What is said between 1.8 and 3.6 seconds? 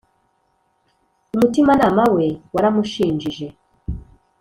nama we waramushinjize